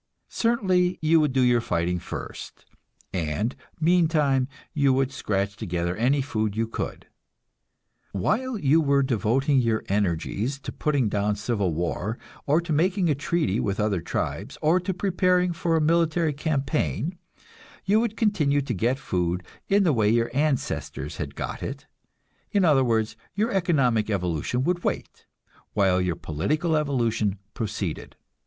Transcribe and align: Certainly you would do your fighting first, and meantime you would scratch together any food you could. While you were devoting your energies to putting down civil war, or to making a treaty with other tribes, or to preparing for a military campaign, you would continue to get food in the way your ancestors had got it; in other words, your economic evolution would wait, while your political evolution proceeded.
Certainly 0.29 0.97
you 1.03 1.19
would 1.19 1.31
do 1.31 1.41
your 1.43 1.61
fighting 1.61 1.99
first, 1.99 2.65
and 3.13 3.55
meantime 3.79 4.47
you 4.73 4.93
would 4.93 5.11
scratch 5.11 5.55
together 5.55 5.95
any 5.95 6.23
food 6.23 6.55
you 6.55 6.65
could. 6.67 7.05
While 8.11 8.57
you 8.57 8.81
were 8.81 9.03
devoting 9.03 9.59
your 9.59 9.83
energies 9.89 10.59
to 10.61 10.71
putting 10.71 11.07
down 11.07 11.35
civil 11.35 11.71
war, 11.75 12.17
or 12.47 12.59
to 12.61 12.73
making 12.73 13.11
a 13.11 13.13
treaty 13.13 13.59
with 13.59 13.79
other 13.79 14.01
tribes, 14.01 14.57
or 14.59 14.79
to 14.79 14.91
preparing 14.91 15.53
for 15.53 15.75
a 15.75 15.81
military 15.81 16.33
campaign, 16.33 17.19
you 17.85 17.99
would 17.99 18.17
continue 18.17 18.61
to 18.61 18.73
get 18.73 18.97
food 18.97 19.43
in 19.69 19.83
the 19.83 19.93
way 19.93 20.09
your 20.09 20.31
ancestors 20.33 21.17
had 21.17 21.35
got 21.35 21.61
it; 21.61 21.85
in 22.51 22.65
other 22.65 22.83
words, 22.83 23.15
your 23.35 23.51
economic 23.51 24.09
evolution 24.09 24.63
would 24.63 24.83
wait, 24.83 25.27
while 25.73 26.01
your 26.01 26.15
political 26.15 26.75
evolution 26.75 27.37
proceeded. 27.53 28.15